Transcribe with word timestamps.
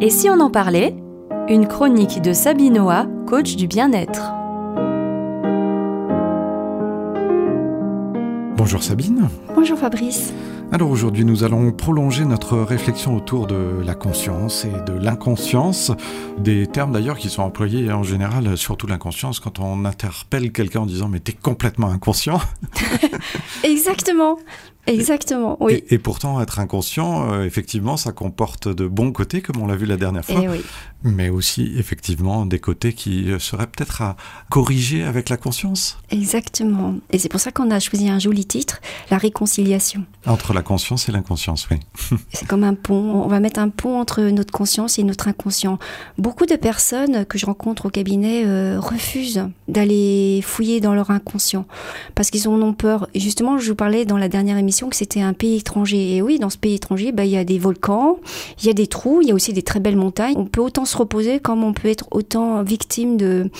Et 0.00 0.10
si 0.10 0.30
on 0.30 0.38
en 0.38 0.48
parlait? 0.48 0.94
Une 1.48 1.66
chronique 1.66 2.22
de 2.22 2.32
Sabinoa, 2.32 3.06
coach 3.26 3.56
du 3.56 3.66
bien-être. 3.66 4.32
Bonjour 8.56 8.80
Sabine. 8.80 9.28
Bonjour 9.56 9.76
Fabrice. 9.76 10.32
Alors 10.70 10.90
aujourd'hui 10.90 11.24
nous 11.24 11.42
allons 11.42 11.72
prolonger 11.72 12.24
notre 12.26 12.58
réflexion 12.58 13.16
autour 13.16 13.48
de 13.48 13.80
la 13.84 13.96
conscience 13.96 14.64
et 14.66 14.84
de 14.88 14.96
l'inconscience, 14.96 15.90
des 16.38 16.68
termes 16.68 16.92
d'ailleurs 16.92 17.16
qui 17.18 17.28
sont 17.28 17.42
employés 17.42 17.90
en 17.90 18.04
général, 18.04 18.56
surtout 18.56 18.86
l'inconscience, 18.86 19.40
quand 19.40 19.58
on 19.58 19.84
interpelle 19.84 20.52
quelqu'un 20.52 20.80
en 20.80 20.86
disant 20.86 21.08
mais 21.08 21.18
t'es 21.18 21.32
complètement 21.32 21.88
inconscient. 21.88 22.40
Exactement. 23.64 24.38
Exactement, 24.88 25.56
oui. 25.60 25.84
Et, 25.90 25.98
pourtant, 25.98 26.40
être 26.40 26.58
inconscient, 26.58 27.30
euh, 27.30 27.44
effectivement, 27.44 27.96
ça 27.96 28.12
comporte 28.12 28.68
de 28.68 28.86
bons 28.86 29.12
côtés, 29.12 29.42
comme 29.42 29.60
on 29.60 29.66
l'a 29.66 29.76
vu 29.76 29.86
la 29.86 29.96
dernière 29.96 30.24
fois, 30.24 30.42
eh 30.42 30.60
mais 31.04 31.28
aussi, 31.28 31.74
effectivement, 31.76 32.44
des 32.46 32.58
côtés 32.58 32.92
qui 32.92 33.30
euh, 33.30 33.38
seraient 33.38 33.66
peut-être 33.66 34.02
à 34.02 34.16
corriger 34.50 35.04
avec 35.04 35.28
la 35.28 35.36
conscience. 35.36 35.98
Exactement. 36.10 36.96
Et 37.10 37.18
c'est 37.18 37.28
pour 37.28 37.40
ça 37.40 37.52
qu'on 37.52 37.70
a 37.70 37.78
choisi 37.78 38.08
un 38.08 38.18
joli 38.18 38.44
titre, 38.44 38.80
La 39.10 39.18
réconciliation. 39.18 40.04
Entre 40.26 40.52
la 40.52 40.62
conscience 40.62 41.08
et 41.08 41.12
l'inconscience, 41.12 41.68
oui. 41.70 41.78
c'est 42.32 42.48
comme 42.48 42.64
un 42.64 42.74
pont. 42.74 43.22
On 43.24 43.28
va 43.28 43.38
mettre 43.38 43.60
un 43.60 43.68
pont 43.68 44.00
entre 44.00 44.22
notre 44.22 44.52
conscience 44.52 44.98
et 44.98 45.04
notre 45.04 45.28
inconscient. 45.28 45.78
Beaucoup 46.16 46.46
de 46.46 46.56
personnes 46.56 47.24
que 47.26 47.38
je 47.38 47.46
rencontre 47.46 47.86
au 47.86 47.90
cabinet 47.90 48.42
euh, 48.44 48.80
refusent 48.80 49.48
d'aller 49.68 50.40
fouiller 50.42 50.80
dans 50.80 50.94
leur 50.94 51.10
inconscient 51.10 51.66
parce 52.14 52.30
qu'ils 52.30 52.48
en 52.48 52.60
ont 52.60 52.72
peur. 52.72 53.08
justement, 53.14 53.58
je 53.58 53.68
vous 53.68 53.76
parlais 53.76 54.04
dans 54.04 54.18
la 54.18 54.28
dernière 54.28 54.58
émission 54.58 54.77
que 54.86 54.96
c'était 54.96 55.20
un 55.20 55.32
pays 55.32 55.56
étranger. 55.56 56.16
Et 56.16 56.22
oui, 56.22 56.38
dans 56.38 56.50
ce 56.50 56.58
pays 56.58 56.74
étranger, 56.74 57.10
bah, 57.10 57.24
il 57.24 57.30
y 57.30 57.36
a 57.36 57.44
des 57.44 57.58
volcans, 57.58 58.18
il 58.60 58.66
y 58.66 58.70
a 58.70 58.72
des 58.72 58.86
trous, 58.86 59.20
il 59.22 59.28
y 59.28 59.32
a 59.32 59.34
aussi 59.34 59.52
des 59.52 59.62
très 59.62 59.80
belles 59.80 59.96
montagnes. 59.96 60.34
On 60.36 60.44
peut 60.44 60.60
autant 60.60 60.84
se 60.84 60.96
reposer 60.96 61.40
comme 61.40 61.64
on 61.64 61.72
peut 61.72 61.88
être 61.88 62.06
autant 62.10 62.62
victime 62.62 63.16
de 63.16 63.50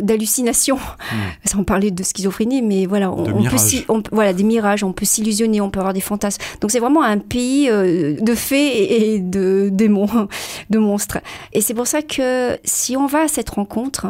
d'hallucinations. 0.00 0.76
Hmm. 0.76 1.48
Sans 1.48 1.64
parler 1.64 1.90
de 1.90 2.02
schizophrénie, 2.02 2.62
mais 2.62 2.86
voilà, 2.86 3.12
on, 3.12 3.42
peut 3.44 3.58
si, 3.58 3.84
voilà 4.10 4.32
des 4.32 4.44
mirages, 4.44 4.82
on 4.82 4.92
peut 4.92 5.04
s'illusionner, 5.04 5.60
on 5.60 5.70
peut 5.70 5.80
avoir 5.80 5.94
des 5.94 6.00
fantasmes. 6.00 6.42
Donc 6.60 6.70
c'est 6.70 6.80
vraiment 6.80 7.02
un 7.02 7.18
pays 7.18 7.68
euh, 7.68 8.16
de 8.20 8.34
fées 8.34 9.14
et 9.14 9.18
de 9.18 9.68
démons, 9.70 10.28
de 10.70 10.78
monstres. 10.78 11.18
Et 11.52 11.60
c'est 11.60 11.74
pour 11.74 11.86
ça 11.86 12.02
que 12.02 12.58
si 12.64 12.96
on 12.96 13.06
va 13.06 13.22
à 13.22 13.28
cette 13.28 13.50
rencontre 13.50 14.06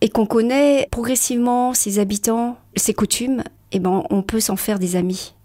et 0.00 0.08
qu'on 0.08 0.26
connaît 0.26 0.88
progressivement 0.90 1.74
ses 1.74 1.98
habitants, 1.98 2.56
ses 2.76 2.94
coutumes, 2.94 3.42
eh 3.72 3.78
ben, 3.78 4.04
on 4.10 4.22
peut 4.22 4.40
s'en 4.40 4.56
faire 4.56 4.78
des 4.78 4.96
amis. 4.96 5.35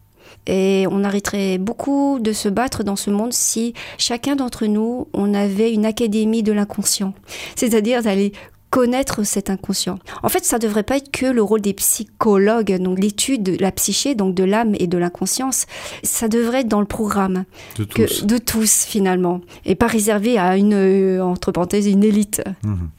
Et 0.47 0.85
on 0.89 1.03
arrêterait 1.03 1.57
beaucoup 1.57 2.19
de 2.19 2.33
se 2.33 2.49
battre 2.49 2.83
dans 2.83 2.95
ce 2.95 3.09
monde 3.09 3.33
si 3.33 3.73
chacun 3.97 4.35
d'entre 4.35 4.65
nous, 4.65 5.07
on 5.13 5.33
avait 5.33 5.73
une 5.73 5.85
académie 5.85 6.43
de 6.43 6.51
l'inconscient. 6.51 7.13
C'est-à-dire 7.55 8.01
d'aller 8.01 8.33
connaître 8.71 9.23
cet 9.23 9.49
inconscient. 9.49 9.99
En 10.23 10.29
fait, 10.29 10.43
ça 10.45 10.57
devrait 10.57 10.83
pas 10.83 10.97
être 10.97 11.11
que 11.11 11.25
le 11.27 11.43
rôle 11.43 11.61
des 11.61 11.73
psychologues, 11.73 12.77
donc 12.81 12.97
l'étude 12.97 13.43
de 13.43 13.57
la 13.59 13.71
psyché, 13.71 14.15
donc 14.15 14.33
de 14.33 14.43
l'âme 14.43 14.73
et 14.79 14.87
de 14.87 14.97
l'inconscience. 14.97 15.67
Ça 16.03 16.29
devrait 16.29 16.61
être 16.61 16.69
dans 16.69 16.79
le 16.79 16.87
programme 16.87 17.43
de 17.77 17.83
tous, 17.83 18.25
de 18.25 18.37
tous 18.37 18.85
finalement, 18.85 19.41
et 19.65 19.75
pas 19.75 19.87
réservé 19.87 20.37
à 20.37 20.57
une 20.57 20.73
euh, 20.73 21.23
entre 21.23 21.51
parenthèses 21.51 21.85
une 21.85 22.03
élite. 22.03 22.41
Mhm. 22.63 22.89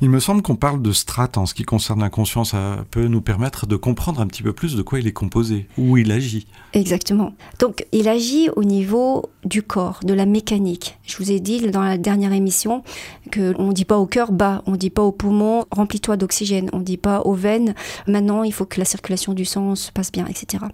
Il 0.00 0.10
me 0.10 0.18
semble 0.18 0.42
qu'on 0.42 0.56
parle 0.56 0.82
de 0.82 0.92
strates 0.92 1.38
en 1.38 1.46
ce 1.46 1.54
qui 1.54 1.62
concerne 1.62 2.00
l'inconscient. 2.00 2.42
Ça 2.42 2.84
peut 2.90 3.06
nous 3.06 3.20
permettre 3.20 3.66
de 3.66 3.76
comprendre 3.76 4.20
un 4.20 4.26
petit 4.26 4.42
peu 4.42 4.52
plus 4.52 4.74
de 4.74 4.82
quoi 4.82 4.98
il 4.98 5.06
est 5.06 5.12
composé, 5.12 5.68
où 5.78 5.96
il 5.96 6.10
agit. 6.10 6.48
Exactement. 6.72 7.34
Donc, 7.60 7.86
il 7.92 8.08
agit 8.08 8.48
au 8.56 8.64
niveau 8.64 9.30
du 9.44 9.62
corps, 9.62 10.00
de 10.02 10.12
la 10.12 10.26
mécanique. 10.26 10.98
Je 11.04 11.16
vous 11.18 11.30
ai 11.30 11.40
dit 11.40 11.70
dans 11.70 11.82
la 11.82 11.98
dernière 11.98 12.32
émission 12.32 12.82
que 13.30 13.54
on 13.58 13.72
dit 13.72 13.84
pas 13.84 13.98
au 13.98 14.06
cœur 14.06 14.32
bas, 14.32 14.62
on 14.66 14.76
dit 14.76 14.90
pas 14.90 15.02
au 15.02 15.12
poumons, 15.20 15.66
remplis-toi 15.70 16.16
d'oxygène. 16.16 16.70
On 16.72 16.78
ne 16.78 16.84
dit 16.84 16.96
pas 16.96 17.20
aux 17.20 17.34
veines, 17.34 17.74
maintenant 18.06 18.42
il 18.42 18.54
faut 18.54 18.64
que 18.64 18.78
la 18.78 18.86
circulation 18.86 19.34
du 19.34 19.44
sang 19.44 19.74
se 19.74 19.92
passe 19.92 20.10
bien, 20.10 20.24
etc. 20.26 20.64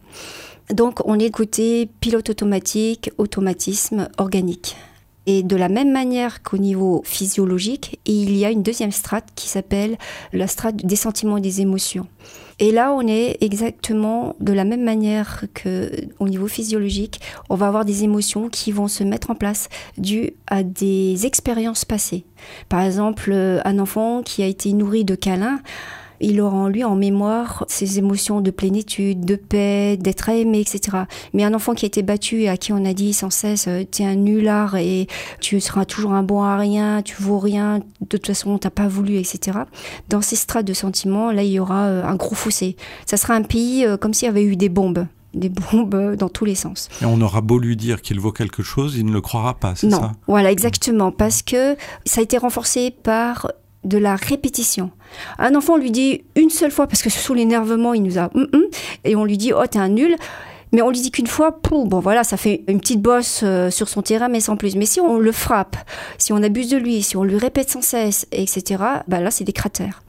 Donc 0.73 1.01
on 1.05 1.19
est 1.19 1.31
côté 1.31 1.91
pilote 2.01 2.31
automatique, 2.31 3.11
automatisme 3.19 4.09
organique. 4.19 4.77
Et 5.27 5.43
de 5.43 5.57
la 5.57 5.69
même 5.69 5.91
manière 5.91 6.45
qu'au 6.45 6.59
niveau 6.59 7.03
physiologique, 7.05 7.99
il 8.05 8.37
y 8.37 8.45
a 8.45 8.53
une 8.53 8.63
deuxième 8.63 8.93
strate 8.93 9.27
qui 9.35 9.49
s'appelle 9.49 9.99
la 10.33 10.47
strate 10.47 10.77
des 10.77 10.95
sentiments 10.95 11.39
et 11.39 11.41
des 11.41 11.61
émotions. 11.61 12.07
Et 12.59 12.73
là, 12.73 12.93
on 12.93 13.07
est 13.07 13.37
exactement 13.43 14.35
de 14.41 14.53
la 14.53 14.65
même 14.65 14.83
manière 14.83 15.45
que 15.53 15.91
au 16.19 16.29
niveau 16.29 16.49
physiologique. 16.49 17.21
On 17.51 17.55
va 17.55 17.69
avoir 17.69 17.85
des 17.85 18.03
émotions 18.05 18.49
qui 18.49 18.73
vont 18.73 18.89
se 18.89 19.05
mettre 19.05 19.31
en 19.31 19.35
place 19.35 19.69
dues 19.99 20.33
à 20.47 20.63
des 20.63 21.27
expériences 21.27 21.85
passées. 21.85 22.25
Par 22.69 22.81
exemple, 22.81 23.33
un 23.33 23.79
enfant 23.79 24.23
qui 24.23 24.43
a 24.43 24.47
été 24.47 24.73
nourri 24.73 25.05
de 25.05 25.15
câlins 25.15 25.61
il 26.21 26.41
aura 26.41 26.57
en 26.57 26.69
lui 26.69 26.85
en 26.85 26.97
mémoire 26.97 27.65
ses 27.69 27.99
émotions 27.99 28.41
de 28.41 28.51
plénitude, 28.51 29.25
de 29.25 29.37
paix, 29.37 29.97
d'être 29.97 30.29
aimé, 30.29 30.61
etc. 30.61 31.05
Mais 31.33 31.45
un 31.45 31.55
enfant 31.55 31.75
qui 31.75 31.85
a 31.85 31.89
été 31.89 32.03
battu 32.03 32.43
et 32.43 32.49
à 32.49 32.57
qui 32.57 32.73
on 32.73 32.85
a 32.85 32.93
dit 32.93 33.13
sans 33.13 33.31
cesse 33.31 33.69
euh, 33.69 33.85
es 33.99 34.05
un 34.05 34.15
nulard 34.15 34.77
et 34.77 35.07
tu 35.41 35.61
seras 35.61 35.85
toujours 35.85 36.13
un 36.13 36.23
bon 36.23 36.43
à 36.43 36.57
rien, 36.57 37.03
tu 37.03 37.17
vaux 37.21 37.39
rien, 37.39 37.79
de 37.79 38.07
toute 38.17 38.27
façon 38.27 38.51
on 38.51 38.59
t'a 38.59 38.71
pas 38.71 38.89
voulu, 38.89 39.17
etc. 39.17 39.59
Dans 40.09 40.21
ces 40.21 40.37
strates 40.37 40.67
de 40.67 40.75
sentiments, 40.75 41.31
là 41.31 41.43
il 41.43 41.53
y 41.53 41.61
aura 41.61 41.87
euh, 41.87 42.05
un 42.05 42.17
gros 42.17 42.35
fossé. 42.35 42.77
Ça 43.07 43.17
sera 43.17 43.35
un 43.35 43.43
pays 43.43 43.85
euh, 43.85 43.97
comme 43.97 44.15
s'il 44.15 44.27
y 44.27 44.29
avait 44.29 44.45
eu 44.45 44.57
des 44.57 44.69
bombes 44.69 45.07
des 45.35 45.51
bombes 45.51 46.17
dans 46.17 46.31
tous 46.31 46.47
les 46.47 46.55
sens. 46.55 46.89
Et 47.03 47.05
on 47.05 47.21
aura 47.21 47.43
beau 47.43 47.59
lui 47.59 47.77
dire 47.77 48.01
qu'il 48.01 48.19
vaut 48.19 48.33
quelque 48.33 48.63
chose, 48.63 48.97
il 48.97 49.05
ne 49.05 49.13
le 49.13 49.21
croira 49.21 49.55
pas, 49.55 49.75
c'est 49.75 49.91
ça? 49.91 50.01
Non, 50.01 50.13
voilà, 50.27 50.51
exactement, 50.51 51.13
parce 51.13 51.43
que 51.43 51.77
ça 52.05 52.21
a 52.21 52.25
été 52.25 52.39
renforcé 52.39 52.91
par 52.91 53.49
de 53.87 53.99
la 53.99 54.17
répétition. 54.17 54.91
Un 55.39 55.55
enfant, 55.55 55.77
lui 55.77 55.91
dit 55.91 56.25
une 56.35 56.51
seule 56.51 56.71
fois, 56.71 56.87
parce 56.87 57.03
que 57.03 57.11
sous 57.11 57.35
l'énervement, 57.35 57.95
il 57.95 58.03
nous 58.03 58.19
a... 58.19 58.31
Hum, 58.35 58.49
hum, 58.53 58.65
et 59.05 59.17
on 59.17 59.25
lui 59.25 59.39
dit, 59.39 59.53
oh, 59.53 59.67
t'es 59.71 59.79
un 59.79 59.89
nul. 59.89 60.17
Mais 60.73 60.83
on 60.83 60.91
lui 60.91 61.01
dit 61.01 61.11
qu'une 61.11 61.29
fois, 61.29 61.59
bon 61.71 62.01
voilà, 62.01 62.25
ça 62.25 62.37
fait 62.37 62.65
une 62.67 62.81
petite 62.81 63.01
bosse 63.01 63.41
euh, 63.45 63.71
sur 63.71 63.89
son 63.89 64.03
terrain, 64.03 64.29
mais 64.29 64.41
sans 64.41 64.57
plus. 64.57 64.75
Mais 64.77 64.85
si 64.85 65.01
on 65.01 65.19
le 65.19 65.33
frappe, 65.33 65.77
si 66.19 66.33
on 66.33 66.43
abuse 66.43 66.69
de 66.69 66.77
lui, 66.77 67.03
si 67.03 67.17
on 67.17 67.23
lui 67.23 67.39
répète 67.39 67.71
sans 67.71 67.83
cesse, 67.83 68.27
etc., 68.33 68.83
bah 69.07 69.21
là, 69.21 69.31
c'est 69.31 69.45
des 69.45 69.53
cratères. 69.53 70.03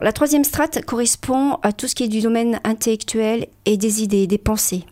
La 0.00 0.12
troisième 0.12 0.44
strate 0.44 0.84
correspond 0.84 1.58
à 1.62 1.72
tout 1.72 1.88
ce 1.88 1.94
qui 1.94 2.04
est 2.04 2.08
du 2.08 2.20
domaine 2.20 2.60
intellectuel 2.64 3.48
et 3.66 3.76
des 3.76 4.02
idées, 4.02 4.26
des 4.26 4.38
pensées. 4.38 4.84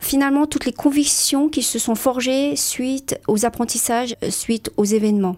Finalement, 0.00 0.46
toutes 0.46 0.64
les 0.64 0.72
convictions 0.72 1.48
qui 1.48 1.62
se 1.62 1.78
sont 1.78 1.94
forgées 1.94 2.56
suite 2.56 3.18
aux 3.26 3.44
apprentissages, 3.44 4.16
suite 4.28 4.70
aux 4.76 4.84
événements. 4.84 5.36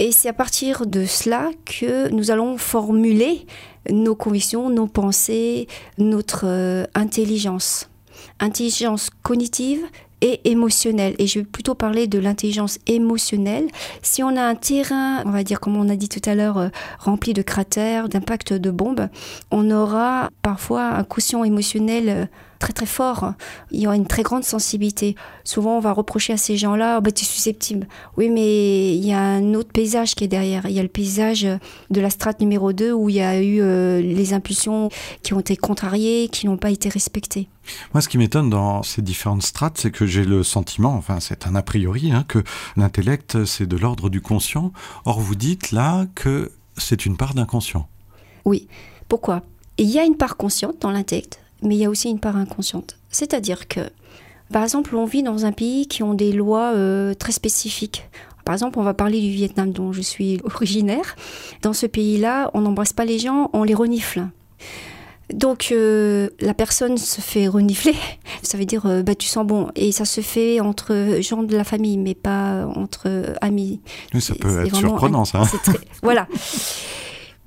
Et 0.00 0.12
c'est 0.12 0.28
à 0.28 0.32
partir 0.32 0.86
de 0.86 1.04
cela 1.04 1.50
que 1.64 2.08
nous 2.10 2.30
allons 2.30 2.56
formuler 2.56 3.46
nos 3.90 4.14
convictions, 4.14 4.70
nos 4.70 4.86
pensées, 4.86 5.66
notre 5.98 6.46
euh, 6.46 6.84
intelligence. 6.94 7.90
Intelligence 8.38 9.10
cognitive 9.22 9.84
et 10.20 10.48
émotionnelle. 10.50 11.14
Et 11.18 11.26
je 11.26 11.40
vais 11.40 11.44
plutôt 11.44 11.74
parler 11.74 12.06
de 12.06 12.18
l'intelligence 12.18 12.78
émotionnelle. 12.86 13.66
Si 14.02 14.22
on 14.22 14.36
a 14.36 14.42
un 14.42 14.54
terrain, 14.54 15.22
on 15.24 15.30
va 15.30 15.44
dire 15.44 15.60
comme 15.60 15.76
on 15.76 15.88
a 15.88 15.96
dit 15.96 16.08
tout 16.08 16.22
à 16.28 16.34
l'heure, 16.34 16.58
euh, 16.58 16.68
rempli 16.98 17.32
de 17.32 17.42
cratères, 17.42 18.08
d'impacts 18.08 18.52
de 18.52 18.70
bombes, 18.70 19.08
on 19.50 19.70
aura 19.70 20.30
parfois 20.42 20.84
un 20.84 21.04
quotient 21.04 21.44
émotionnel 21.44 22.08
euh, 22.08 22.26
très 22.58 22.72
très 22.72 22.86
fort. 22.86 23.34
Il 23.70 23.80
y 23.80 23.86
aura 23.86 23.96
une 23.96 24.06
très 24.06 24.22
grande 24.22 24.44
sensibilité. 24.44 25.14
Souvent, 25.44 25.76
on 25.76 25.80
va 25.80 25.92
reprocher 25.92 26.32
à 26.32 26.36
ces 26.36 26.56
gens-là, 26.56 26.96
oh, 26.98 27.00
bah, 27.00 27.10
tu 27.12 27.22
es 27.22 27.26
susceptible. 27.26 27.86
Oui, 28.16 28.28
mais 28.30 28.94
il 28.94 29.04
y 29.04 29.12
a 29.12 29.20
un 29.20 29.54
autre 29.54 29.70
paysage 29.72 30.14
qui 30.14 30.24
est 30.24 30.28
derrière. 30.28 30.66
Il 30.66 30.72
y 30.72 30.80
a 30.80 30.82
le 30.82 30.88
paysage 30.88 31.46
de 31.90 32.00
la 32.00 32.10
strate 32.10 32.40
numéro 32.40 32.72
2 32.72 32.92
où 32.92 33.08
il 33.08 33.16
y 33.16 33.20
a 33.20 33.40
eu 33.40 33.60
euh, 33.60 34.00
les 34.00 34.32
impulsions 34.32 34.88
qui 35.22 35.34
ont 35.34 35.40
été 35.40 35.56
contrariées, 35.56 36.28
qui 36.28 36.46
n'ont 36.46 36.56
pas 36.56 36.70
été 36.70 36.88
respectées. 36.88 37.48
Moi, 37.94 38.00
ce 38.00 38.08
qui 38.08 38.18
m'étonne 38.18 38.50
dans 38.50 38.82
ces 38.82 39.02
différentes 39.02 39.42
strates, 39.42 39.78
c'est 39.78 39.90
que 39.90 40.06
j'ai 40.06 40.24
le 40.24 40.42
sentiment, 40.42 40.94
enfin 40.94 41.20
c'est 41.20 41.46
un 41.46 41.54
a 41.54 41.62
priori, 41.62 42.12
hein, 42.12 42.24
que 42.26 42.42
l'intellect, 42.76 43.44
c'est 43.44 43.66
de 43.66 43.76
l'ordre 43.76 44.08
du 44.08 44.20
conscient. 44.20 44.72
Or, 45.04 45.20
vous 45.20 45.34
dites 45.34 45.72
là 45.72 46.06
que 46.14 46.52
c'est 46.76 47.06
une 47.06 47.16
part 47.16 47.34
d'inconscient. 47.34 47.88
Oui. 48.44 48.68
Pourquoi? 49.08 49.42
Il 49.78 49.88
y 49.88 49.98
a 49.98 50.04
une 50.04 50.16
part 50.16 50.36
consciente 50.36 50.80
dans 50.80 50.90
l'intellect, 50.90 51.40
mais 51.62 51.76
il 51.76 51.78
y 51.78 51.84
a 51.84 51.90
aussi 51.90 52.10
une 52.10 52.20
part 52.20 52.36
inconsciente. 52.36 52.98
C'est-à-dire 53.10 53.68
que, 53.68 53.80
par 54.52 54.62
exemple, 54.62 54.94
on 54.96 55.04
vit 55.04 55.22
dans 55.22 55.44
un 55.44 55.52
pays 55.52 55.86
qui 55.86 56.02
ont 56.02 56.14
des 56.14 56.32
lois 56.32 56.72
euh, 56.74 57.14
très 57.14 57.32
spécifiques. 57.32 58.08
Par 58.44 58.54
exemple, 58.54 58.78
on 58.78 58.82
va 58.82 58.94
parler 58.94 59.20
du 59.20 59.30
Vietnam 59.30 59.72
dont 59.72 59.92
je 59.92 60.00
suis 60.00 60.40
originaire. 60.44 61.16
Dans 61.62 61.72
ce 61.72 61.86
pays-là, 61.86 62.50
on 62.54 62.62
n'embrasse 62.62 62.92
pas 62.92 63.04
les 63.04 63.18
gens, 63.18 63.50
on 63.52 63.62
les 63.62 63.74
renifle. 63.74 64.26
Donc 65.32 65.68
euh, 65.72 66.30
la 66.40 66.54
personne 66.54 66.96
se 66.96 67.20
fait 67.20 67.48
renifler, 67.48 67.94
ça 68.42 68.56
veut 68.56 68.64
dire 68.64 68.86
euh, 68.86 69.02
bah 69.02 69.14
tu 69.14 69.28
sens 69.28 69.46
bon 69.46 69.68
et 69.76 69.92
ça 69.92 70.06
se 70.06 70.22
fait 70.22 70.60
entre 70.60 71.18
gens 71.20 71.42
de 71.42 71.54
la 71.54 71.64
famille 71.64 71.98
mais 71.98 72.14
pas 72.14 72.66
entre 72.74 73.34
amis. 73.42 73.80
Oui, 74.14 74.22
ça 74.22 74.34
peut 74.34 74.64
être 74.64 74.74
surprenant 74.74 75.26
ça. 75.26 75.42
voilà. 76.02 76.26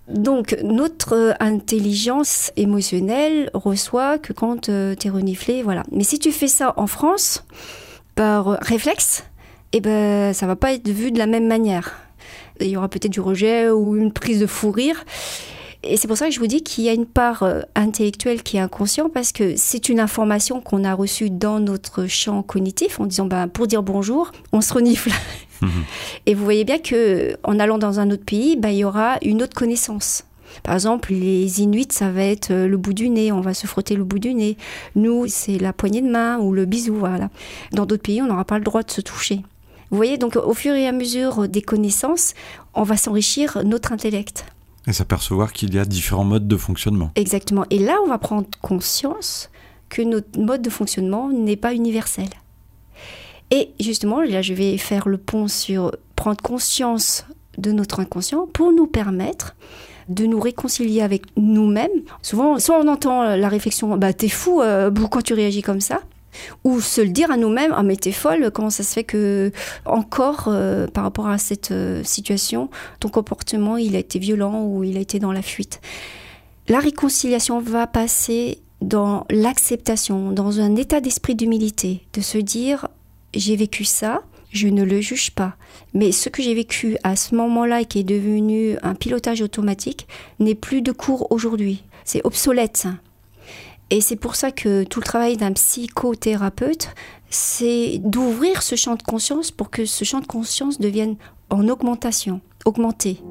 Donc 0.07 0.57
notre 0.63 1.35
intelligence 1.39 2.51
émotionnelle 2.57 3.49
reçoit 3.53 4.17
que 4.17 4.33
quand 4.33 4.69
euh, 4.69 4.93
tu 4.95 5.07
es 5.07 5.09
reniflé, 5.09 5.63
voilà. 5.63 5.83
Mais 5.91 6.03
si 6.03 6.19
tu 6.19 6.31
fais 6.31 6.47
ça 6.47 6.73
en 6.77 6.87
France, 6.87 7.45
par 8.15 8.59
réflexe, 8.61 9.23
eh 9.73 9.79
ben, 9.79 10.33
ça 10.33 10.47
va 10.47 10.55
pas 10.55 10.73
être 10.73 10.89
vu 10.89 11.11
de 11.11 11.17
la 11.17 11.27
même 11.27 11.47
manière. 11.47 11.95
Il 12.59 12.67
y 12.67 12.77
aura 12.77 12.89
peut-être 12.89 13.11
du 13.11 13.21
rejet 13.21 13.69
ou 13.69 13.95
une 13.95 14.11
prise 14.11 14.39
de 14.39 14.47
fou 14.47 14.71
rire. 14.71 15.05
Et 15.83 15.97
c'est 15.97 16.07
pour 16.07 16.17
ça 16.17 16.27
que 16.27 16.31
je 16.31 16.39
vous 16.39 16.47
dis 16.47 16.61
qu'il 16.61 16.83
y 16.83 16.89
a 16.89 16.93
une 16.93 17.07
part 17.07 17.41
euh, 17.41 17.61
intellectuelle 17.73 18.43
qui 18.43 18.57
est 18.57 18.59
inconscient 18.59 19.09
parce 19.09 19.31
que 19.31 19.55
c'est 19.55 19.89
une 19.89 19.99
information 19.99 20.61
qu'on 20.61 20.83
a 20.83 20.93
reçue 20.93 21.31
dans 21.31 21.59
notre 21.59 22.05
champ 22.05 22.43
cognitif 22.43 22.99
en 22.99 23.07
disant 23.07 23.25
ben, 23.25 23.47
pour 23.47 23.65
dire 23.65 23.81
bonjour, 23.81 24.31
on 24.51 24.61
se 24.61 24.73
renifle. 24.73 25.11
Mhm. 25.61 25.71
Et 26.27 26.35
vous 26.35 26.43
voyez 26.43 26.65
bien 26.65 26.77
que 26.77 27.35
en 27.43 27.59
allant 27.59 27.79
dans 27.79 27.99
un 27.99 28.11
autre 28.11 28.25
pays, 28.25 28.57
ben, 28.57 28.69
il 28.69 28.77
y 28.77 28.83
aura 28.83 29.17
une 29.23 29.41
autre 29.41 29.55
connaissance. 29.55 30.23
Par 30.63 30.75
exemple, 30.75 31.13
les 31.13 31.61
Inuits, 31.61 31.87
ça 31.91 32.11
va 32.11 32.23
être 32.23 32.51
euh, 32.51 32.67
le 32.67 32.77
bout 32.77 32.93
du 32.93 33.09
nez, 33.09 33.31
on 33.31 33.41
va 33.41 33.55
se 33.55 33.65
frotter 33.65 33.95
le 33.95 34.03
bout 34.03 34.19
du 34.19 34.35
nez. 34.35 34.57
Nous, 34.95 35.25
c'est 35.27 35.57
la 35.57 35.73
poignée 35.73 36.01
de 36.01 36.09
main 36.09 36.37
ou 36.37 36.53
le 36.53 36.65
bisou, 36.65 36.93
voilà. 36.93 37.29
Dans 37.71 37.87
d'autres 37.87 38.03
pays, 38.03 38.21
on 38.21 38.27
n'aura 38.27 38.45
pas 38.45 38.59
le 38.59 38.63
droit 38.63 38.83
de 38.83 38.91
se 38.91 39.01
toucher. 39.01 39.41
Vous 39.89 39.97
voyez, 39.97 40.17
donc 40.17 40.35
au 40.35 40.53
fur 40.53 40.73
et 40.73 40.87
à 40.87 40.91
mesure 40.91 41.47
des 41.47 41.61
connaissances, 41.61 42.33
on 42.73 42.83
va 42.83 42.97
s'enrichir 42.97 43.61
notre 43.65 43.91
intellect. 43.91 44.45
Et 44.87 44.93
s'apercevoir 44.93 45.53
qu'il 45.53 45.73
y 45.73 45.79
a 45.79 45.85
différents 45.85 46.23
modes 46.23 46.47
de 46.47 46.57
fonctionnement. 46.57 47.11
Exactement. 47.15 47.65
Et 47.69 47.79
là, 47.79 47.97
on 48.03 48.07
va 48.07 48.17
prendre 48.17 48.47
conscience 48.61 49.49
que 49.89 50.01
notre 50.01 50.39
mode 50.39 50.61
de 50.61 50.69
fonctionnement 50.69 51.29
n'est 51.29 51.55
pas 51.55 51.73
universel. 51.73 52.29
Et 53.51 53.71
justement, 53.79 54.21
là, 54.21 54.41
je 54.41 54.53
vais 54.53 54.77
faire 54.77 55.07
le 55.07 55.17
pont 55.17 55.47
sur 55.47 55.91
prendre 56.15 56.41
conscience 56.41 57.25
de 57.57 57.71
notre 57.71 57.99
inconscient 57.99 58.47
pour 58.47 58.71
nous 58.71 58.87
permettre 58.87 59.55
de 60.07 60.25
nous 60.25 60.39
réconcilier 60.39 61.01
avec 61.01 61.23
nous-mêmes. 61.37 61.89
Souvent, 62.21 62.59
soit 62.59 62.79
on 62.79 62.87
entend 62.87 63.35
la 63.35 63.49
réflexion, 63.49 63.95
bah 63.97 64.13
t'es 64.13 64.29
fou, 64.29 64.61
euh, 64.61 64.89
pourquoi 64.91 65.21
tu 65.21 65.33
réagis 65.33 65.61
comme 65.61 65.81
ça 65.81 66.01
ou 66.63 66.81
se 66.81 67.01
le 67.01 67.09
dire 67.09 67.31
à 67.31 67.37
nous-mêmes, 67.37 67.73
ah 67.75 67.83
mais 67.83 67.95
t'es 67.95 68.11
folle, 68.11 68.51
comment 68.51 68.69
ça 68.69 68.83
se 68.83 68.93
fait 68.93 69.03
que 69.03 69.51
encore 69.85 70.45
euh, 70.47 70.87
par 70.87 71.03
rapport 71.03 71.27
à 71.27 71.37
cette 71.37 71.71
euh, 71.71 72.03
situation, 72.03 72.69
ton 72.99 73.09
comportement 73.09 73.77
il 73.77 73.95
a 73.95 73.99
été 73.99 74.19
violent 74.19 74.63
ou 74.63 74.83
il 74.83 74.97
a 74.97 74.99
été 74.99 75.19
dans 75.19 75.31
la 75.31 75.41
fuite. 75.41 75.81
La 76.67 76.79
réconciliation 76.79 77.59
va 77.59 77.87
passer 77.87 78.59
dans 78.81 79.25
l'acceptation, 79.29 80.31
dans 80.31 80.59
un 80.59 80.75
état 80.75 81.01
d'esprit 81.01 81.35
d'humilité, 81.35 82.05
de 82.13 82.21
se 82.21 82.37
dire 82.37 82.87
j'ai 83.33 83.55
vécu 83.55 83.85
ça, 83.85 84.23
je 84.51 84.67
ne 84.67 84.83
le 84.83 85.01
juge 85.01 85.31
pas. 85.31 85.55
Mais 85.93 86.11
ce 86.11 86.29
que 86.29 86.41
j'ai 86.41 86.53
vécu 86.53 86.97
à 87.03 87.15
ce 87.15 87.35
moment-là 87.35 87.81
et 87.81 87.85
qui 87.85 87.99
est 87.99 88.03
devenu 88.03 88.77
un 88.83 88.95
pilotage 88.95 89.41
automatique 89.41 90.07
n'est 90.39 90.55
plus 90.55 90.81
de 90.81 90.91
cours 90.91 91.31
aujourd'hui. 91.31 91.83
C'est 92.03 92.25
obsolète. 92.25 92.87
Et 93.93 93.99
c'est 93.99 94.15
pour 94.15 94.35
ça 94.35 94.51
que 94.51 94.83
tout 94.83 95.01
le 95.01 95.05
travail 95.05 95.35
d'un 95.35 95.51
psychothérapeute, 95.51 96.95
c'est 97.29 97.99
d'ouvrir 97.99 98.63
ce 98.63 98.77
champ 98.77 98.95
de 98.95 99.03
conscience 99.03 99.51
pour 99.51 99.69
que 99.69 99.85
ce 99.85 100.05
champ 100.05 100.21
de 100.21 100.27
conscience 100.27 100.79
devienne 100.79 101.17
en 101.49 101.67
augmentation, 101.67 102.39
augmenté. 102.65 103.21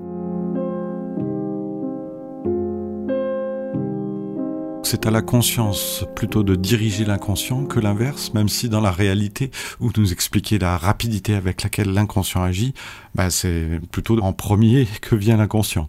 c'est 4.82 5.06
à 5.06 5.12
la 5.12 5.22
conscience 5.22 6.04
plutôt 6.16 6.42
de 6.42 6.56
diriger 6.56 7.04
l'inconscient 7.04 7.64
que 7.64 7.78
l'inverse, 7.78 8.34
même 8.34 8.48
si 8.48 8.68
dans 8.68 8.80
la 8.80 8.90
réalité, 8.90 9.52
où 9.78 9.92
nous 9.96 10.12
expliquer 10.12 10.58
la 10.58 10.76
rapidité 10.76 11.34
avec 11.34 11.62
laquelle 11.62 11.92
l'inconscient 11.92 12.42
agit, 12.42 12.74
bah 13.14 13.30
c'est 13.30 13.78
plutôt 13.92 14.18
en 14.18 14.32
premier 14.32 14.88
que 15.00 15.14
vient 15.14 15.36
l'inconscient 15.36 15.88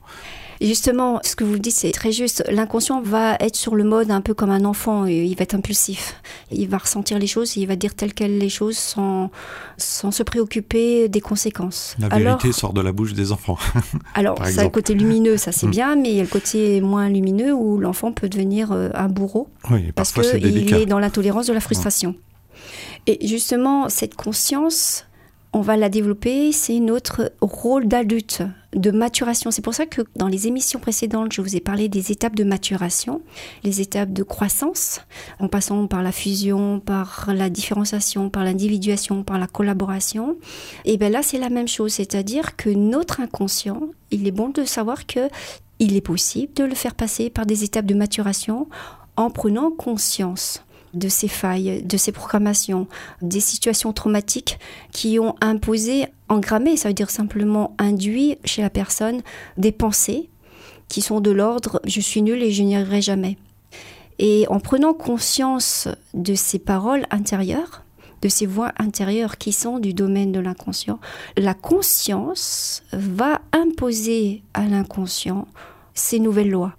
justement, 0.67 1.19
ce 1.23 1.35
que 1.35 1.43
vous 1.43 1.57
dites, 1.57 1.75
c'est 1.75 1.91
très 1.91 2.11
juste. 2.11 2.43
L'inconscient 2.49 3.01
va 3.01 3.35
être 3.39 3.55
sur 3.55 3.75
le 3.75 3.83
mode 3.83 4.11
un 4.11 4.21
peu 4.21 4.33
comme 4.33 4.49
un 4.49 4.65
enfant. 4.65 5.05
Il 5.05 5.35
va 5.35 5.43
être 5.43 5.55
impulsif. 5.55 6.15
Il 6.51 6.67
va 6.69 6.77
ressentir 6.77 7.19
les 7.19 7.27
choses, 7.27 7.57
il 7.57 7.65
va 7.67 7.75
dire 7.75 7.95
telles 7.95 8.13
quelles 8.13 8.37
les 8.37 8.49
choses 8.49 8.77
sans, 8.77 9.31
sans 9.77 10.11
se 10.11 10.23
préoccuper 10.23 11.09
des 11.09 11.21
conséquences. 11.21 11.95
La 11.99 12.09
vérité 12.09 12.51
sort 12.51 12.73
de 12.73 12.81
la 12.81 12.91
bouche 12.91 13.13
des 13.13 13.31
enfants. 13.31 13.57
alors, 14.13 14.37
ça 14.45 14.61
a 14.61 14.63
le 14.63 14.69
côté 14.69 14.93
lumineux, 14.93 15.37
ça 15.37 15.51
c'est 15.51 15.67
mm. 15.67 15.71
bien, 15.71 15.95
mais 15.95 16.09
il 16.09 16.15
y 16.15 16.19
a 16.19 16.23
le 16.23 16.29
côté 16.29 16.81
moins 16.81 17.09
lumineux 17.09 17.53
où 17.53 17.77
l'enfant 17.77 18.11
peut 18.11 18.29
devenir 18.29 18.71
euh, 18.71 18.89
un 18.93 19.07
bourreau. 19.07 19.49
Oui, 19.69 19.91
parce 19.93 20.11
qu'il 20.11 20.73
est 20.73 20.85
dans 20.85 20.99
l'intolérance 20.99 21.47
de 21.47 21.53
la 21.53 21.61
frustration. 21.61 22.15
Et 23.07 23.25
justement, 23.25 23.89
cette 23.89 24.15
conscience, 24.15 25.07
on 25.53 25.61
va 25.61 25.77
la 25.77 25.89
développer, 25.89 26.51
c'est 26.51 26.79
notre 26.79 27.33
rôle 27.41 27.87
d'adulte, 27.87 28.43
de 28.73 28.91
maturation. 28.91 29.51
C'est 29.51 29.61
pour 29.61 29.73
ça 29.73 29.85
que 29.85 30.01
dans 30.15 30.27
les 30.27 30.47
émissions 30.47 30.79
précédentes, 30.79 31.33
je 31.33 31.41
vous 31.41 31.55
ai 31.55 31.59
parlé 31.59 31.89
des 31.89 32.11
étapes 32.11 32.35
de 32.35 32.43
maturation, 32.43 33.21
les 33.63 33.81
étapes 33.81 34.13
de 34.13 34.23
croissance, 34.23 35.01
en 35.39 35.47
passant 35.47 35.87
par 35.87 36.03
la 36.03 36.11
fusion, 36.11 36.79
par 36.79 37.29
la 37.33 37.49
différenciation, 37.49 38.29
par 38.29 38.43
l'individuation, 38.43 39.23
par 39.23 39.39
la 39.39 39.47
collaboration. 39.47 40.37
Et 40.85 40.97
bien 40.97 41.09
là, 41.09 41.21
c'est 41.23 41.39
la 41.39 41.49
même 41.49 41.67
chose, 41.67 41.93
c'est-à-dire 41.93 42.55
que 42.55 42.69
notre 42.69 43.19
inconscient, 43.19 43.81
il 44.11 44.27
est 44.27 44.31
bon 44.31 44.49
de 44.49 44.63
savoir 44.63 45.05
que 45.05 45.29
il 45.79 45.95
est 45.95 46.01
possible 46.01 46.53
de 46.53 46.63
le 46.63 46.75
faire 46.75 46.93
passer 46.93 47.31
par 47.31 47.45
des 47.47 47.63
étapes 47.63 47.87
de 47.87 47.95
maturation 47.95 48.67
en 49.15 49.31
prenant 49.31 49.71
conscience 49.71 50.63
de 50.93 51.09
ces 51.09 51.27
failles, 51.27 51.83
de 51.83 51.97
ces 51.97 52.11
programmations, 52.11 52.87
des 53.21 53.39
situations 53.39 53.93
traumatiques 53.93 54.59
qui 54.91 55.19
ont 55.19 55.35
imposé, 55.41 56.07
engrammé, 56.29 56.77
ça 56.77 56.89
veut 56.89 56.93
dire 56.93 57.09
simplement 57.09 57.75
induit 57.77 58.37
chez 58.45 58.61
la 58.61 58.69
personne 58.69 59.21
des 59.57 59.71
pensées 59.71 60.29
qui 60.87 61.01
sont 61.01 61.21
de 61.21 61.31
l'ordre 61.31 61.79
je 61.85 62.01
suis 62.01 62.21
nul 62.21 62.43
et 62.43 62.51
je 62.51 62.63
n'y 62.63 62.75
arriverai 62.75 63.01
jamais. 63.01 63.37
Et 64.19 64.45
en 64.49 64.59
prenant 64.59 64.93
conscience 64.93 65.87
de 66.13 66.35
ces 66.35 66.59
paroles 66.59 67.05
intérieures, 67.09 67.83
de 68.21 68.29
ces 68.29 68.45
voix 68.45 68.71
intérieures 68.77 69.37
qui 69.37 69.51
sont 69.51 69.79
du 69.79 69.93
domaine 69.93 70.31
de 70.31 70.39
l'inconscient, 70.39 70.99
la 71.37 71.53
conscience 71.53 72.83
va 72.93 73.41
imposer 73.51 74.43
à 74.53 74.65
l'inconscient 74.65 75.47
ces 75.93 76.19
nouvelles 76.19 76.51
lois. 76.51 76.75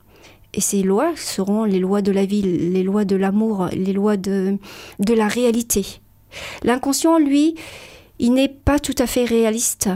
Et 0.54 0.60
ces 0.60 0.82
lois 0.82 1.12
seront 1.16 1.64
les 1.64 1.78
lois 1.78 2.02
de 2.02 2.12
la 2.12 2.26
vie, 2.26 2.42
les 2.42 2.82
lois 2.82 3.04
de 3.04 3.16
l'amour, 3.16 3.68
les 3.72 3.92
lois 3.92 4.16
de, 4.16 4.58
de 4.98 5.14
la 5.14 5.28
réalité. 5.28 6.00
L'inconscient, 6.62 7.18
lui, 7.18 7.54
il 8.18 8.34
n'est 8.34 8.48
pas 8.48 8.78
tout 8.78 8.94
à 8.98 9.06
fait 9.06 9.24
réaliste. 9.24 9.88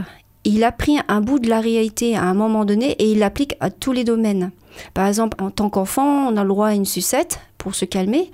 Il 0.43 0.63
a 0.63 0.71
pris 0.71 0.97
un 1.07 1.21
bout 1.21 1.39
de 1.39 1.49
la 1.49 1.59
réalité 1.59 2.15
à 2.15 2.23
un 2.23 2.33
moment 2.33 2.65
donné 2.65 2.91
et 2.93 3.11
il 3.11 3.19
l'applique 3.19 3.55
à 3.59 3.69
tous 3.69 3.91
les 3.91 4.03
domaines. 4.03 4.51
Par 4.93 5.07
exemple, 5.07 5.41
en 5.43 5.51
tant 5.51 5.69
qu'enfant, 5.69 6.27
on 6.27 6.37
a 6.37 6.43
le 6.43 6.49
droit 6.49 6.67
à 6.67 6.73
une 6.73 6.85
sucette 6.85 7.39
pour 7.57 7.75
se 7.75 7.85
calmer. 7.85 8.19
Et 8.19 8.31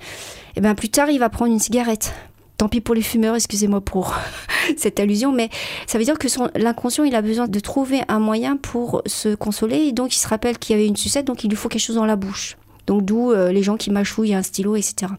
eh 0.56 0.60
bien 0.60 0.74
plus 0.74 0.90
tard, 0.90 1.10
il 1.10 1.18
va 1.18 1.28
prendre 1.28 1.52
une 1.52 1.58
cigarette. 1.58 2.14
Tant 2.56 2.68
pis 2.68 2.80
pour 2.80 2.94
les 2.94 3.02
fumeurs, 3.02 3.34
excusez-moi 3.34 3.80
pour 3.80 4.14
cette 4.76 5.00
allusion, 5.00 5.32
mais 5.32 5.50
ça 5.86 5.98
veut 5.98 6.04
dire 6.04 6.18
que 6.18 6.28
l'inconscient, 6.58 7.04
il 7.04 7.14
a 7.14 7.22
besoin 7.22 7.48
de 7.48 7.60
trouver 7.60 8.02
un 8.08 8.20
moyen 8.20 8.56
pour 8.56 9.02
se 9.06 9.34
consoler, 9.34 9.78
et 9.78 9.92
donc 9.92 10.14
il 10.14 10.18
se 10.18 10.28
rappelle 10.28 10.58
qu'il 10.58 10.76
y 10.76 10.78
avait 10.78 10.86
une 10.86 10.96
sucette, 10.96 11.26
donc 11.26 11.44
il 11.44 11.50
lui 11.50 11.56
faut 11.56 11.68
quelque 11.68 11.82
chose 11.82 11.96
dans 11.96 12.06
la 12.06 12.16
bouche. 12.16 12.56
Donc 12.86 13.04
d'où 13.04 13.32
euh, 13.32 13.50
les 13.50 13.62
gens 13.62 13.76
qui 13.76 13.90
mâchouillent 13.90 14.34
un 14.34 14.42
stylo, 14.42 14.76
etc. 14.76 15.12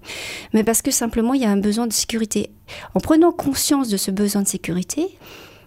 Mais 0.53 0.63
parce 0.63 0.81
que 0.81 0.91
simplement, 0.91 1.33
il 1.33 1.41
y 1.41 1.45
a 1.45 1.50
un 1.50 1.57
besoin 1.57 1.88
de 1.88 1.93
sécurité. 1.93 2.51
En 2.93 3.00
prenant 3.00 3.31
conscience 3.31 3.89
de 3.89 3.98
ce 3.98 4.12
besoin 4.12 4.43
de 4.43 4.48
sécurité, 4.48 5.17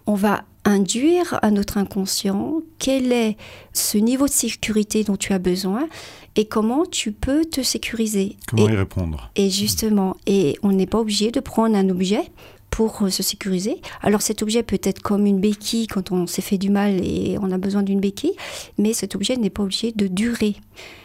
on 0.06 0.14
va 0.14 0.44
induire 0.68 1.38
à 1.40 1.50
notre 1.50 1.78
inconscient 1.78 2.60
quel 2.78 3.10
est 3.10 3.36
ce 3.72 3.96
niveau 3.96 4.26
de 4.26 4.32
sécurité 4.32 5.02
dont 5.02 5.16
tu 5.16 5.32
as 5.32 5.38
besoin 5.38 5.88
et 6.36 6.44
comment 6.44 6.84
tu 6.84 7.10
peux 7.10 7.46
te 7.46 7.62
sécuriser. 7.62 8.36
Comment 8.46 8.68
y 8.68 8.76
répondre 8.76 9.30
Et 9.34 9.48
justement, 9.48 10.14
et 10.26 10.58
on 10.62 10.72
n'est 10.72 10.86
pas 10.86 10.98
obligé 10.98 11.30
de 11.30 11.40
prendre 11.40 11.74
un 11.74 11.88
objet 11.88 12.30
pour 12.70 13.02
euh, 13.02 13.08
se 13.08 13.22
sécuriser. 13.22 13.80
Alors 14.02 14.20
cet 14.20 14.42
objet 14.42 14.62
peut 14.62 14.78
être 14.82 15.00
comme 15.00 15.24
une 15.24 15.40
béquille 15.40 15.86
quand 15.86 16.12
on 16.12 16.26
s'est 16.26 16.42
fait 16.42 16.58
du 16.58 16.68
mal 16.68 17.02
et 17.02 17.38
on 17.40 17.50
a 17.50 17.56
besoin 17.56 17.82
d'une 17.82 17.98
béquille, 17.98 18.34
mais 18.76 18.92
cet 18.92 19.14
objet 19.14 19.36
n'est 19.36 19.50
pas 19.50 19.62
obligé 19.62 19.90
de 19.92 20.06
durer. 20.06 20.54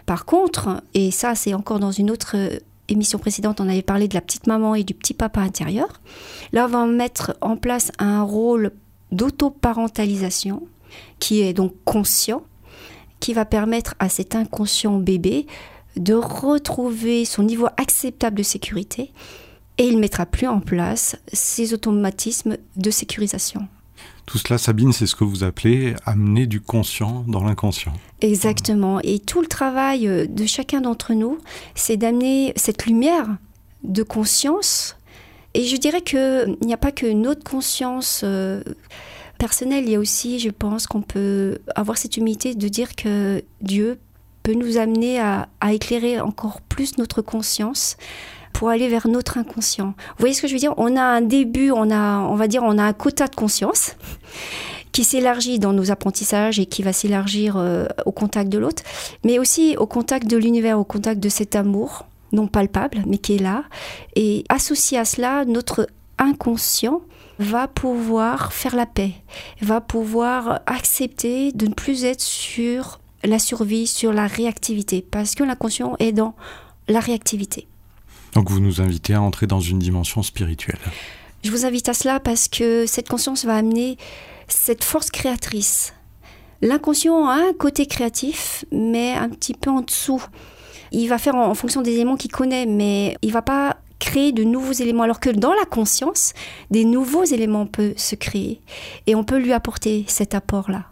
Par 0.05 0.25
contre, 0.25 0.83
et 0.93 1.09
ça 1.09 1.35
c'est 1.35 1.53
encore 1.53 1.79
dans 1.79 1.91
une 1.91 2.11
autre 2.11 2.35
euh, 2.35 2.59
émission 2.89 3.17
précédente, 3.17 3.61
on 3.61 3.69
avait 3.69 3.81
parlé 3.81 4.09
de 4.09 4.13
la 4.13 4.21
petite 4.21 4.47
maman 4.47 4.75
et 4.75 4.83
du 4.83 4.93
petit 4.93 5.13
papa 5.13 5.41
intérieur. 5.41 6.01
Là, 6.51 6.65
on 6.65 6.69
va 6.69 6.85
mettre 6.85 7.37
en 7.41 7.55
place 7.55 7.91
un 7.97 8.23
rôle 8.23 8.71
d'autoparentalisation 9.13 10.67
qui 11.19 11.41
est 11.41 11.53
donc 11.53 11.73
conscient, 11.85 12.43
qui 13.19 13.33
va 13.33 13.45
permettre 13.45 13.95
à 13.99 14.09
cet 14.09 14.35
inconscient 14.35 14.97
bébé 14.97 15.47
de 15.95 16.13
retrouver 16.13 17.25
son 17.25 17.43
niveau 17.43 17.67
acceptable 17.77 18.37
de 18.37 18.43
sécurité 18.43 19.11
et 19.77 19.85
il 19.85 19.97
mettra 19.97 20.25
plus 20.25 20.47
en 20.47 20.59
place 20.59 21.15
ces 21.31 21.73
automatismes 21.73 22.57
de 22.75 22.91
sécurisation. 22.91 23.67
Tout 24.25 24.37
cela, 24.37 24.57
Sabine, 24.57 24.93
c'est 24.93 25.05
ce 25.05 25.15
que 25.15 25.23
vous 25.23 25.43
appelez 25.43 25.95
amener 26.05 26.47
du 26.47 26.61
conscient 26.61 27.25
dans 27.27 27.43
l'inconscient. 27.43 27.93
Exactement. 28.21 28.99
Et 29.01 29.19
tout 29.19 29.41
le 29.41 29.47
travail 29.47 30.07
euh, 30.07 30.25
de 30.27 30.45
chacun 30.45 30.81
d'entre 30.81 31.13
nous, 31.13 31.39
c'est 31.75 31.97
d'amener 31.97 32.53
cette 32.55 32.85
lumière 32.85 33.27
de 33.83 34.01
conscience 34.01 34.95
et 35.53 35.65
je 35.65 35.77
dirais 35.77 36.01
qu'il 36.01 36.57
n'y 36.61 36.73
a 36.73 36.77
pas 36.77 36.91
que 36.91 37.11
notre 37.11 37.43
conscience 37.43 38.21
euh, 38.23 38.61
personnelle, 39.37 39.83
il 39.85 39.91
y 39.91 39.95
a 39.95 39.99
aussi, 39.99 40.39
je 40.39 40.49
pense, 40.49 40.87
qu'on 40.87 41.01
peut 41.01 41.59
avoir 41.75 41.97
cette 41.97 42.17
humilité 42.17 42.55
de 42.55 42.67
dire 42.67 42.95
que 42.95 43.43
Dieu 43.61 43.99
peut 44.41 44.53
nous 44.53 44.77
amener 44.77 45.19
à, 45.19 45.47
éclairer 45.71 46.19
encore 46.19 46.61
plus 46.61 46.97
notre 46.97 47.21
conscience 47.21 47.97
pour 48.51 48.69
aller 48.69 48.87
vers 48.87 49.07
notre 49.07 49.37
inconscient. 49.37 49.87
Vous 49.87 50.19
voyez 50.19 50.33
ce 50.33 50.41
que 50.41 50.47
je 50.47 50.53
veux 50.53 50.59
dire? 50.59 50.73
On 50.77 50.95
a 50.95 51.01
un 51.01 51.21
début, 51.21 51.71
on 51.71 51.89
a, 51.91 52.19
on 52.19 52.35
va 52.35 52.47
dire, 52.47 52.61
on 52.63 52.77
a 52.77 52.83
un 52.83 52.93
quota 52.93 53.27
de 53.27 53.35
conscience 53.35 53.95
qui 54.91 55.03
s'élargit 55.03 55.59
dans 55.59 55.73
nos 55.73 55.91
apprentissages 55.91 56.59
et 56.59 56.65
qui 56.67 56.83
va 56.83 56.93
s'élargir 56.93 57.57
euh, 57.57 57.87
au 58.05 58.11
contact 58.11 58.49
de 58.49 58.59
l'autre, 58.59 58.83
mais 59.23 59.39
aussi 59.39 59.75
au 59.77 59.87
contact 59.87 60.27
de 60.27 60.37
l'univers, 60.37 60.79
au 60.79 60.83
contact 60.83 61.19
de 61.19 61.29
cet 61.29 61.55
amour 61.55 62.05
non 62.33 62.47
palpable, 62.47 63.03
mais 63.07 63.17
qui 63.17 63.35
est 63.35 63.41
là. 63.41 63.63
Et 64.15 64.43
associé 64.49 64.97
à 64.97 65.05
cela, 65.05 65.45
notre 65.45 65.87
inconscient 66.17 67.01
va 67.39 67.67
pouvoir 67.67 68.53
faire 68.53 68.75
la 68.75 68.85
paix, 68.85 69.13
va 69.61 69.81
pouvoir 69.81 70.61
accepter 70.65 71.51
de 71.51 71.67
ne 71.67 71.73
plus 71.73 72.05
être 72.05 72.21
sur 72.21 72.99
la 73.23 73.39
survie, 73.39 73.87
sur 73.87 74.13
la 74.13 74.27
réactivité, 74.27 75.05
parce 75.09 75.35
que 75.35 75.43
l'inconscient 75.43 75.95
est 75.99 76.11
dans 76.11 76.35
la 76.87 76.99
réactivité. 76.99 77.67
Donc 78.33 78.49
vous 78.49 78.59
nous 78.59 78.81
invitez 78.81 79.13
à 79.13 79.21
entrer 79.21 79.47
dans 79.47 79.59
une 79.59 79.79
dimension 79.79 80.23
spirituelle. 80.23 80.79
Je 81.43 81.51
vous 81.51 81.65
invite 81.65 81.89
à 81.89 81.93
cela 81.93 82.19
parce 82.19 82.47
que 82.47 82.85
cette 82.85 83.09
conscience 83.09 83.45
va 83.45 83.55
amener 83.55 83.97
cette 84.47 84.83
force 84.83 85.09
créatrice. 85.09 85.93
L'inconscient 86.61 87.27
a 87.27 87.35
un 87.35 87.53
côté 87.53 87.85
créatif, 87.85 88.63
mais 88.71 89.13
un 89.13 89.29
petit 89.29 89.53
peu 89.53 89.69
en 89.69 89.81
dessous. 89.81 90.23
Il 90.93 91.07
va 91.07 91.17
faire 91.17 91.35
en, 91.35 91.53
fonction 91.53 91.81
des 91.81 91.91
éléments 91.91 92.15
qu'il 92.15 92.31
connaît, 92.31 92.65
mais 92.65 93.17
il 93.21 93.33
va 93.33 93.41
pas 93.41 93.77
créer 93.99 94.31
de 94.31 94.43
nouveaux 94.43 94.73
éléments. 94.73 95.03
Alors 95.03 95.19
que 95.19 95.29
dans 95.29 95.53
la 95.53 95.65
conscience, 95.65 96.33
des 96.71 96.85
nouveaux 96.85 97.25
éléments 97.25 97.65
peuvent 97.65 97.97
se 97.97 98.15
créer 98.15 98.61
et 99.07 99.15
on 99.15 99.23
peut 99.23 99.37
lui 99.37 99.53
apporter 99.53 100.05
cet 100.07 100.35
apport-là. 100.35 100.85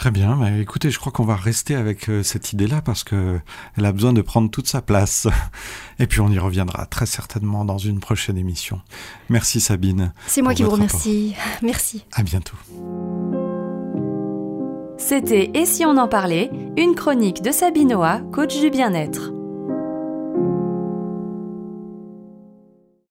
Très 0.00 0.10
bien, 0.10 0.34
bah, 0.36 0.50
écoutez, 0.52 0.90
je 0.90 0.98
crois 0.98 1.12
qu'on 1.12 1.26
va 1.26 1.36
rester 1.36 1.74
avec 1.74 2.08
euh, 2.08 2.22
cette 2.22 2.54
idée-là 2.54 2.80
parce 2.80 3.04
qu'elle 3.04 3.42
a 3.76 3.92
besoin 3.92 4.14
de 4.14 4.22
prendre 4.22 4.50
toute 4.50 4.66
sa 4.66 4.80
place. 4.80 5.28
Et 5.98 6.06
puis 6.06 6.20
on 6.22 6.30
y 6.30 6.38
reviendra 6.38 6.86
très 6.86 7.04
certainement 7.04 7.66
dans 7.66 7.76
une 7.76 8.00
prochaine 8.00 8.38
émission. 8.38 8.80
Merci 9.28 9.60
Sabine. 9.60 10.14
C'est 10.26 10.40
moi 10.40 10.54
qui 10.54 10.62
vous 10.62 10.70
remercie. 10.70 11.34
Merci. 11.62 12.06
À 12.12 12.22
bientôt. 12.22 12.56
C'était 15.10 15.50
Et 15.54 15.66
si 15.66 15.84
on 15.84 15.96
en 15.96 16.06
parlait 16.06 16.52
Une 16.76 16.94
chronique 16.94 17.42
de 17.42 17.50
Sabine 17.50 17.94
Oa, 17.94 18.20
coach 18.30 18.60
du 18.60 18.70
bien-être. 18.70 19.32